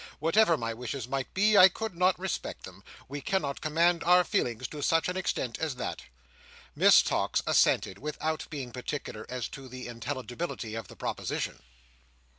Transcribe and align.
Whatever 0.17 0.57
my 0.57 0.73
wishes 0.73 1.07
might 1.07 1.31
be, 1.31 1.55
I 1.55 1.69
could 1.69 1.93
not 1.93 2.17
respect 2.17 2.63
them. 2.63 2.83
We 3.07 3.21
cannot 3.21 3.61
command 3.61 4.03
our 4.03 4.23
feelings 4.23 4.67
to 4.69 4.81
such 4.81 5.07
an 5.07 5.15
extent 5.15 5.59
as 5.59 5.75
that." 5.75 6.01
Miss 6.75 7.03
Tox 7.03 7.43
assented, 7.45 7.99
without 7.99 8.47
being 8.49 8.71
particular 8.71 9.27
as 9.29 9.47
to 9.49 9.67
the 9.67 9.85
intelligibility 9.87 10.73
of 10.73 10.87
the 10.87 10.95
proposition. 10.95 11.61